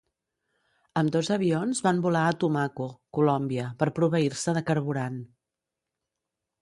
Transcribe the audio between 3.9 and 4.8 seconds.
proveir-se de